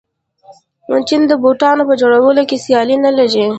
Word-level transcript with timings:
چین 1.07 1.21
د 1.27 1.31
بوټانو 1.43 1.83
په 1.89 1.93
جوړولو 2.01 2.41
کې 2.49 2.57
سیال 2.65 2.89
نلري. 3.05 3.41